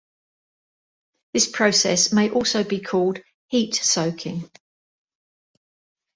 This 1.31 1.47
process 1.47 2.11
may 2.11 2.31
also 2.31 2.63
be 2.63 2.79
called 2.79 3.19
heat 3.49 3.75
soaking. 3.75 4.49